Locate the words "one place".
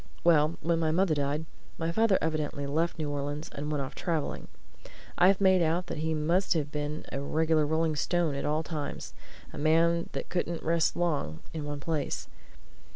11.65-12.27